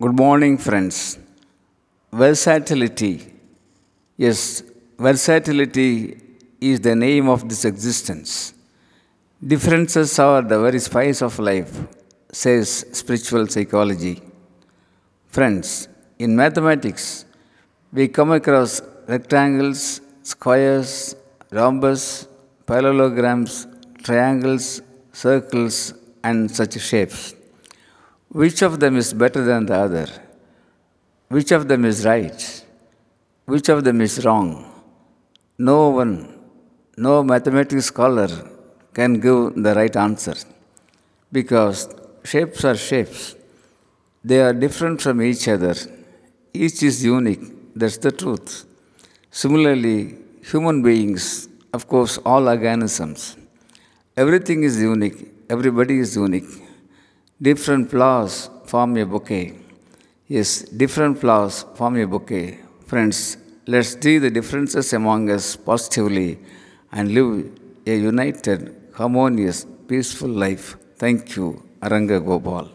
Good 0.00 0.16
morning, 0.16 0.58
friends. 0.58 1.18
Versatility. 2.12 3.14
Yes, 4.16 4.62
versatility 4.96 6.20
is 6.60 6.78
the 6.80 6.94
name 6.94 7.28
of 7.28 7.48
this 7.48 7.64
existence. 7.64 8.54
Differences 9.44 10.16
are 10.20 10.42
the 10.42 10.60
very 10.60 10.78
spice 10.78 11.20
of 11.20 11.36
life, 11.40 11.72
says 12.30 12.86
spiritual 12.92 13.48
psychology. 13.48 14.22
Friends, 15.26 15.88
in 16.20 16.36
mathematics, 16.36 17.24
we 17.92 18.06
come 18.06 18.30
across 18.30 18.80
rectangles, 19.08 20.00
squares, 20.22 21.16
rhombus, 21.50 22.28
parallelograms, 22.66 23.66
triangles, 24.04 24.80
circles, 25.10 25.92
and 26.22 26.48
such 26.48 26.78
shapes. 26.80 27.34
Which 28.30 28.60
of 28.60 28.78
them 28.78 28.96
is 28.96 29.14
better 29.14 29.42
than 29.42 29.66
the 29.66 29.74
other? 29.74 30.06
Which 31.28 31.50
of 31.50 31.66
them 31.66 31.86
is 31.86 32.04
right? 32.04 32.64
Which 33.46 33.70
of 33.70 33.84
them 33.84 34.02
is 34.02 34.22
wrong? 34.24 34.70
No 35.56 35.88
one, 35.88 36.38
no 36.98 37.22
mathematics 37.22 37.86
scholar 37.86 38.28
can 38.92 39.14
give 39.14 39.54
the 39.54 39.74
right 39.74 39.96
answer 39.96 40.34
because 41.32 41.88
shapes 42.22 42.64
are 42.64 42.76
shapes. 42.76 43.34
They 44.22 44.40
are 44.42 44.52
different 44.52 45.00
from 45.00 45.22
each 45.22 45.48
other. 45.48 45.74
Each 46.52 46.82
is 46.82 47.02
unique. 47.02 47.44
That's 47.74 47.96
the 47.96 48.12
truth. 48.12 48.66
Similarly, 49.30 50.16
human 50.42 50.82
beings, 50.82 51.48
of 51.72 51.88
course, 51.88 52.18
all 52.26 52.48
organisms, 52.48 53.36
everything 54.16 54.64
is 54.64 54.80
unique. 54.80 55.28
Everybody 55.48 55.98
is 55.98 56.14
unique. 56.14 56.50
Different 57.40 57.88
flowers 57.88 58.50
form 58.66 58.96
a 58.96 59.06
bouquet. 59.06 59.54
Yes, 60.26 60.62
different 60.62 61.20
flowers 61.20 61.64
form 61.76 61.96
a 61.96 62.04
bouquet. 62.04 62.58
Friends, 62.86 63.36
let's 63.64 63.96
see 64.00 64.18
the 64.18 64.28
differences 64.28 64.92
among 64.92 65.30
us 65.30 65.54
positively 65.54 66.40
and 66.90 67.14
live 67.14 67.48
a 67.86 67.94
united, 67.96 68.74
harmonious, 68.92 69.64
peaceful 69.86 70.28
life. 70.30 70.76
Thank 70.96 71.36
you, 71.36 71.62
Aranga 71.80 72.18
Gopal. 72.24 72.72